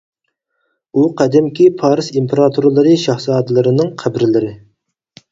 ئۇ 0.93 1.01
قەدىمكى 1.17 1.67
پارس 1.81 2.07
ئىمپېراتورلىرى 2.21 2.93
شاھزادىلىرىنىڭ 3.01 3.93
قەبرىلىرى. 4.05 4.51